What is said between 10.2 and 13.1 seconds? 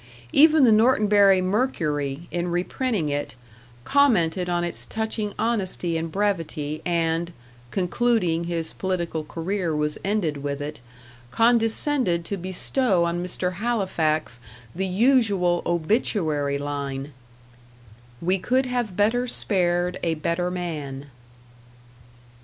with it condescended to bestow